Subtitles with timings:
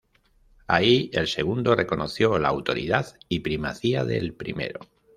[0.65, 4.79] Ahí el segundo reconoció la autoridad y primacía del primero.